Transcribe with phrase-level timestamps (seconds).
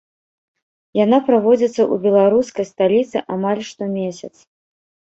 [0.99, 4.35] Яна праводзіцца ў беларускай сталіцы амаль штомесяц.